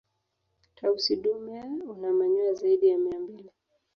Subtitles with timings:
[0.77, 1.59] tausi dume
[1.91, 3.51] una manyoa zaidi ya mia mbili